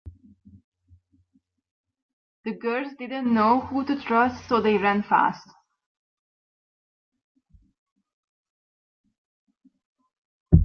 [2.43, 5.47] The girls didn’t know who to trust so they ran fast.